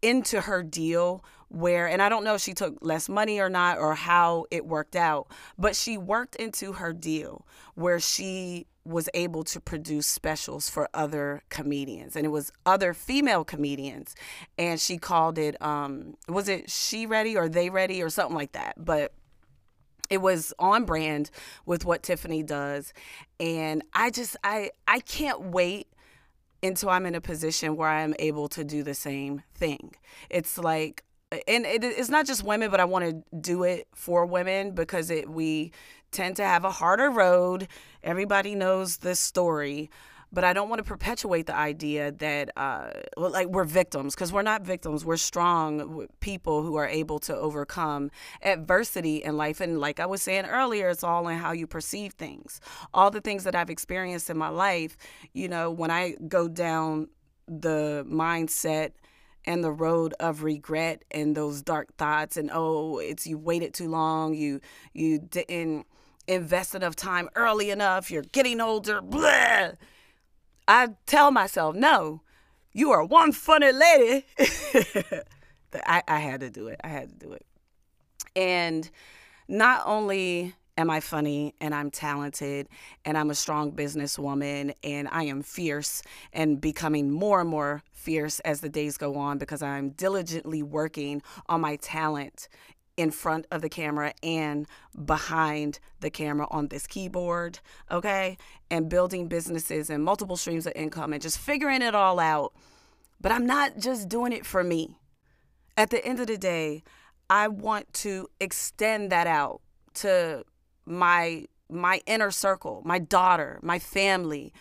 [0.00, 3.78] into her deal where and I don't know if she took less money or not
[3.78, 5.28] or how it worked out,
[5.58, 11.42] but she worked into her deal where she was able to produce specials for other
[11.50, 14.14] comedians and it was other female comedians
[14.56, 18.52] and she called it um was it she ready or they ready or something like
[18.52, 19.12] that but
[20.08, 21.30] it was on brand
[21.66, 22.94] with what Tiffany does
[23.38, 25.88] and I just I I can't wait
[26.62, 29.94] until I'm in a position where I'm able to do the same thing.
[30.28, 34.24] It's like and it, it's not just women, but I want to do it for
[34.24, 35.72] women because it we
[36.10, 37.68] tend to have a harder road.
[38.02, 39.90] Everybody knows this story,
[40.32, 44.40] but I don't want to perpetuate the idea that uh, like we're victims because we're
[44.40, 45.04] not victims.
[45.04, 48.10] We're strong people who are able to overcome
[48.42, 49.60] adversity in life.
[49.60, 52.60] And like I was saying earlier, it's all in how you perceive things.
[52.94, 54.96] All the things that I've experienced in my life,
[55.34, 57.08] you know, when I go down
[57.46, 58.92] the mindset
[59.48, 63.88] and the road of regret and those dark thoughts and oh it's you waited too
[63.88, 64.60] long you
[64.92, 65.86] you didn't
[66.28, 69.70] invest enough time early enough you're getting older blah.
[70.68, 72.20] i tell myself no
[72.78, 74.24] you are one funny lady.
[75.84, 76.80] I, I had to do it.
[76.84, 77.44] I had to do it.
[78.36, 78.88] And
[79.48, 82.68] not only am I funny and I'm talented
[83.04, 86.02] and I'm a strong businesswoman and I am fierce
[86.32, 91.20] and becoming more and more fierce as the days go on because I'm diligently working
[91.48, 92.48] on my talent
[92.96, 94.66] in front of the camera and
[95.04, 97.58] behind the camera on this keyboard,
[97.90, 98.38] okay?
[98.70, 102.54] And building businesses and multiple streams of income and just figuring it all out.
[103.20, 104.96] But I'm not just doing it for me.
[105.76, 106.82] At the end of the day,
[107.30, 109.60] I want to extend that out
[109.94, 110.44] to
[110.88, 114.52] my my inner circle, my daughter, my family,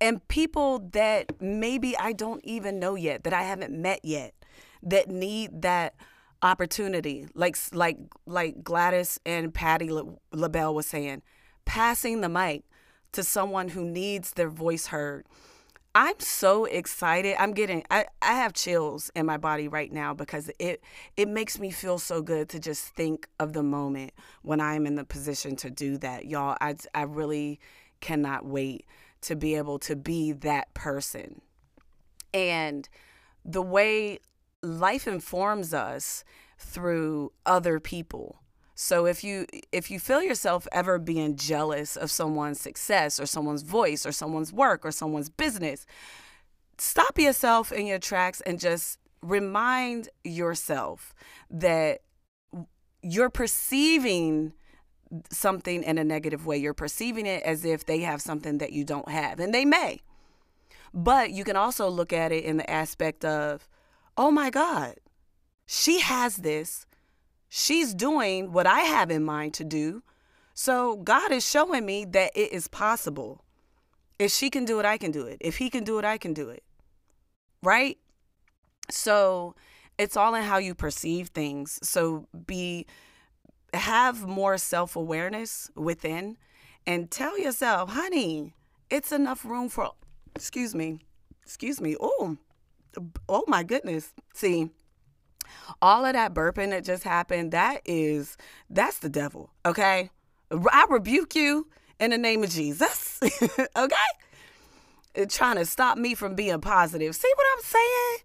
[0.00, 4.34] and people that maybe I don't even know yet, that I haven't met yet,
[4.82, 5.94] that need that
[6.42, 7.26] opportunity.
[7.34, 9.90] Like like like Gladys and Patti
[10.32, 11.22] LaBelle was saying,
[11.64, 12.64] passing the mic
[13.12, 15.26] to someone who needs their voice heard
[15.94, 17.36] I'm so excited.
[17.38, 20.82] I'm getting I, I have chills in my body right now because it
[21.16, 24.12] it makes me feel so good to just think of the moment
[24.42, 26.26] when I'm in the position to do that.
[26.26, 27.58] Y'all, I I really
[28.00, 28.86] cannot wait
[29.22, 31.40] to be able to be that person.
[32.32, 32.88] And
[33.44, 34.20] the way
[34.62, 36.22] life informs us
[36.58, 38.42] through other people
[38.80, 43.62] so if you if you feel yourself ever being jealous of someone's success or someone's
[43.62, 45.84] voice or someone's work or someone's business,
[46.78, 51.12] stop yourself in your tracks and just remind yourself
[51.50, 52.02] that
[53.02, 54.52] you're perceiving
[55.28, 56.56] something in a negative way.
[56.56, 60.02] You're perceiving it as if they have something that you don't have, and they may.
[60.94, 63.68] But you can also look at it in the aspect of,
[64.16, 64.94] oh my God,
[65.66, 66.86] she has this
[67.48, 70.02] she's doing what I have in mind to do.
[70.54, 73.44] So God is showing me that it is possible.
[74.18, 75.38] If she can do it, I can do it.
[75.40, 76.64] If he can do it, I can do it.
[77.62, 77.98] Right?
[78.90, 79.54] So
[79.98, 81.78] it's all in how you perceive things.
[81.82, 82.86] So be
[83.74, 86.38] have more self-awareness within
[86.86, 88.54] and tell yourself, honey,
[88.88, 89.92] it's enough room for
[90.34, 91.00] excuse me.
[91.42, 91.96] Excuse me.
[92.00, 92.36] Oh,
[93.28, 94.12] oh my goodness.
[94.34, 94.70] See,
[95.82, 98.36] all of that burping that just happened, that is,
[98.70, 100.10] that's the devil, okay?
[100.50, 101.68] I rebuke you
[102.00, 103.20] in the name of Jesus,
[103.76, 103.96] okay?
[105.26, 107.14] trying to stop me from being positive.
[107.16, 108.18] See what I'm saying?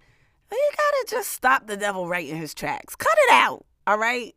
[0.52, 2.96] You gotta just stop the devil right in his tracks.
[2.96, 4.36] Cut it out, all right?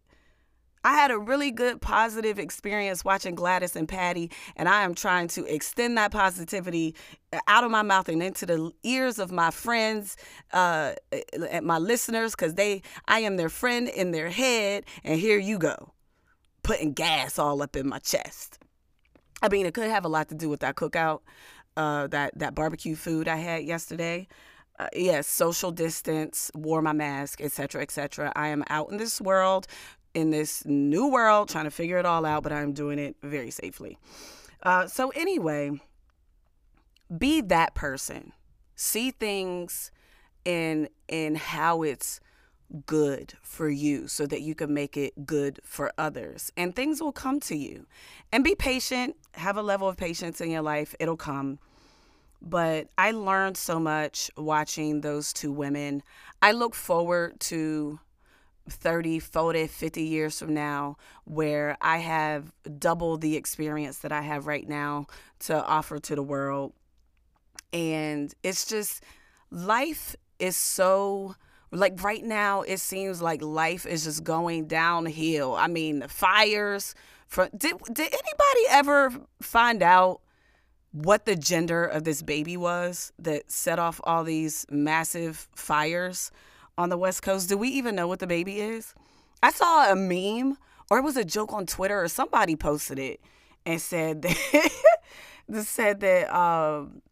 [0.87, 5.27] I had a really good positive experience watching Gladys and Patti, and I am trying
[5.29, 6.95] to extend that positivity
[7.33, 10.17] uh, out of my mouth and into the ears of my friends,
[10.53, 10.93] uh,
[11.51, 15.59] and my listeners, because they, I am their friend in their head, and here you
[15.59, 15.93] go,
[16.63, 18.61] putting gas all up in my chest.
[19.43, 21.23] I mean, it could have a lot to do with that cookout,
[21.77, 24.29] uh, that that barbecue food I had yesterday.
[24.79, 28.31] Uh, yes, social distance, wore my mask, etc., etc.
[28.37, 29.67] I am out in this world
[30.17, 33.51] in this new world, trying to figure it all out, but I'm doing it very
[33.51, 33.99] safely.
[34.63, 35.79] Uh, so, anyway,
[37.17, 38.33] be that person.
[38.75, 39.91] See things
[40.47, 42.19] in in how it's
[42.87, 47.13] good for you so that you can make it good for others and things will
[47.13, 47.87] come to you.
[48.33, 49.17] And be patient.
[49.35, 50.95] Have a level of patience in your life.
[50.99, 51.59] It'll come.
[52.41, 56.03] But i learned so much watching those two women.
[56.41, 58.01] I look forward to
[58.69, 64.47] 30, 40, 50 years from now where I have double the experience that I have
[64.47, 65.07] right now
[65.41, 66.73] to offer to the world.
[67.73, 69.03] And it's just
[69.51, 71.35] life is so
[71.73, 75.55] like right now it seems like life is just going downhill.
[75.55, 76.95] I mean, the fires
[77.27, 80.21] from did did anybody ever find out
[80.93, 86.31] what the gender of this baby was that set off all these massive fires?
[86.79, 87.49] On the West Coast.
[87.49, 88.95] Do we even know what the baby is?
[89.43, 90.57] I saw a meme
[90.91, 93.21] or it was a joke on Twitter or somebody posted it
[93.65, 94.23] and said
[95.49, 97.03] that said that um,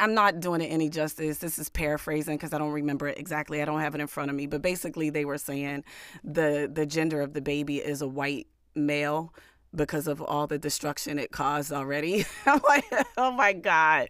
[0.00, 1.38] I'm not doing it any justice.
[1.38, 3.60] This is paraphrasing because I don't remember it exactly.
[3.60, 4.46] I don't have it in front of me.
[4.46, 5.84] But basically, they were saying
[6.24, 9.34] the the gender of the baby is a white male
[9.74, 12.24] because of all the destruction it caused already.
[12.46, 12.86] I'm like,
[13.18, 14.08] oh my god,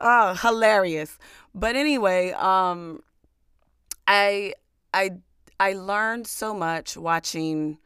[0.00, 1.18] oh hilarious.
[1.54, 3.00] But anyway, um,
[4.06, 4.54] I
[4.92, 5.10] I
[5.60, 7.78] I learned so much watching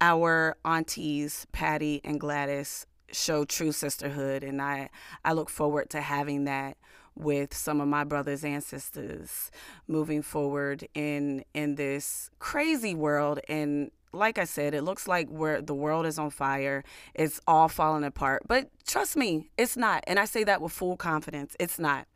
[0.00, 4.90] our aunties Patti and Gladys show true sisterhood and I
[5.24, 6.76] I look forward to having that
[7.14, 9.50] with some of my brothers and sisters
[9.86, 15.62] moving forward in in this crazy world and like I said, it looks like where
[15.62, 16.84] the world is on fire.
[17.14, 18.42] It's all falling apart.
[18.46, 20.04] But trust me, it's not.
[20.06, 21.56] And I say that with full confidence.
[21.58, 22.06] It's not.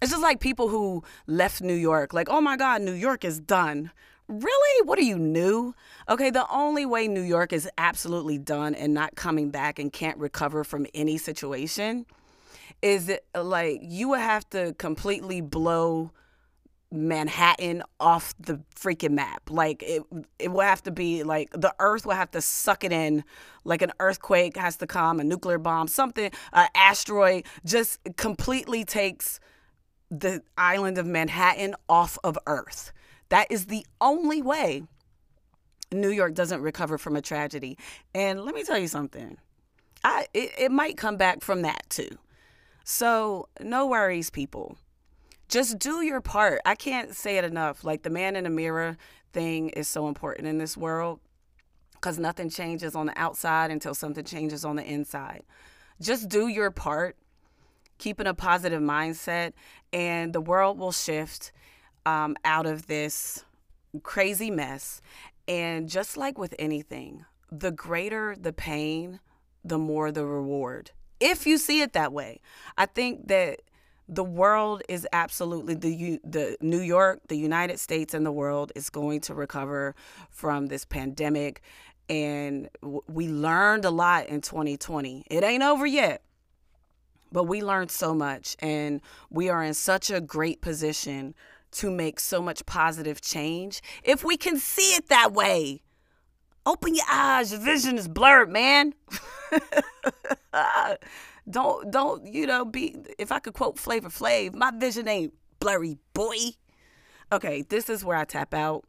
[0.00, 3.40] It's just like people who left New York, like, oh my God, New York is
[3.40, 3.90] done.
[4.28, 4.86] Really?
[4.86, 5.74] What are you new?
[6.08, 10.18] Okay, the only way New York is absolutely done and not coming back and can't
[10.18, 12.06] recover from any situation
[12.82, 16.10] is it like you would have to completely blow
[16.90, 19.50] Manhattan off the freaking map.
[19.50, 20.02] Like it
[20.38, 23.24] it will have to be like the earth will have to suck it in
[23.64, 29.40] like an earthquake has to come, a nuclear bomb, something, an asteroid just completely takes
[30.10, 32.92] the island of Manhattan off of Earth.
[33.28, 34.84] That is the only way
[35.92, 37.76] New York doesn't recover from a tragedy.
[38.14, 39.38] And let me tell you something.
[40.04, 42.18] I it, it might come back from that too.
[42.84, 44.78] So, no worries people.
[45.48, 46.60] Just do your part.
[46.64, 47.84] I can't say it enough.
[47.84, 48.96] Like the man in the mirror
[49.32, 51.20] thing is so important in this world
[52.00, 55.42] cuz nothing changes on the outside until something changes on the inside.
[56.00, 57.16] Just do your part
[57.98, 59.52] keeping a positive mindset,
[59.92, 61.52] and the world will shift
[62.04, 63.44] um, out of this
[64.02, 65.00] crazy mess.
[65.48, 69.20] And just like with anything, the greater the pain,
[69.64, 70.90] the more the reward.
[71.20, 72.40] If you see it that way,
[72.76, 73.60] I think that
[74.08, 78.90] the world is absolutely the the New York, the United States, and the world is
[78.90, 79.94] going to recover
[80.30, 81.62] from this pandemic.
[82.08, 82.68] And
[83.08, 85.24] we learned a lot in 2020.
[85.28, 86.22] It ain't over yet.
[87.32, 89.00] But we learned so much, and
[89.30, 91.34] we are in such a great position
[91.72, 95.82] to make so much positive change if we can see it that way.
[96.64, 98.94] Open your eyes, your vision is blurred, man.
[101.48, 105.98] don't don't you know be if I could quote Flavor Flav, my vision ain't blurry,
[106.14, 106.36] boy.
[107.30, 108.84] Okay, this is where I tap out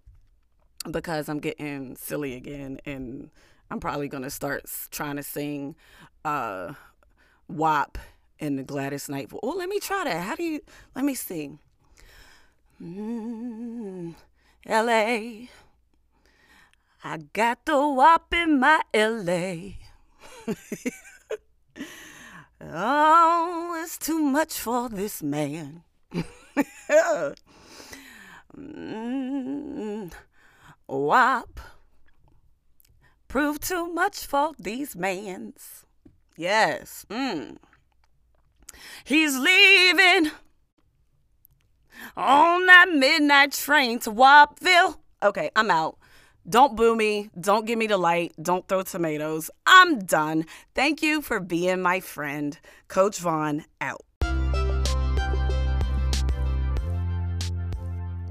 [0.90, 3.30] because I'm getting silly again and
[3.70, 5.76] I'm probably gonna start trying to sing
[6.24, 6.74] uh
[7.48, 7.98] WAP
[8.40, 9.30] in the Gladys Knight.
[9.42, 10.24] Oh, let me try that.
[10.24, 10.62] How do you?
[10.96, 11.58] Let me see.
[12.82, 14.16] Mm,
[14.66, 15.50] L.A.
[17.04, 19.78] I got the wop in my L.A.
[22.62, 25.84] oh, it's too much for this man.
[28.58, 30.12] mm,
[30.88, 31.60] WAP.
[33.28, 35.86] Prove too much for these mans.
[36.36, 37.06] Yes.
[37.10, 37.58] Mm.
[39.04, 40.32] He's leaving
[42.16, 44.98] on that midnight train to Wapville.
[45.24, 45.98] Okay, I'm out.
[46.50, 47.30] Don't boo me.
[47.40, 48.34] Don't give me the light.
[48.42, 49.50] Don't throw tomatoes.
[49.66, 50.46] I'm done.
[50.76, 52.58] Thank you for being my friend.
[52.88, 54.02] Coach Vaughn out.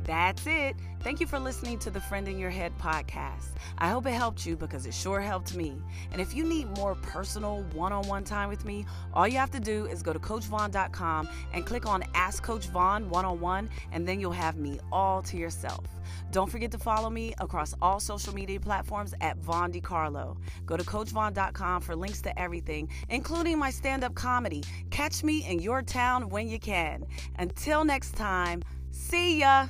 [0.05, 0.77] That's it.
[1.07, 3.51] Thank you for listening to the Friend in Your Head podcast.
[3.79, 5.81] I hope it helped you because it sure helped me.
[6.11, 8.85] And if you need more personal one on one time with me,
[9.15, 13.09] all you have to do is go to CoachVaughn.com and click on Ask Coach Vaughn
[13.09, 15.87] one on one, and then you'll have me all to yourself.
[16.33, 20.37] Don't forget to follow me across all social media platforms at Vaughn DiCarlo.
[20.65, 24.65] Go to CoachVaughn.com for links to everything, including my stand up comedy.
[24.91, 27.07] Catch me in your town when you can.
[27.39, 29.69] Until next time, see ya.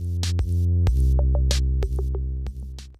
[0.00, 1.67] Thank you.